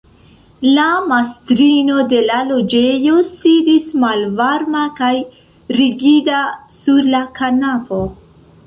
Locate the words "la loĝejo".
2.29-3.19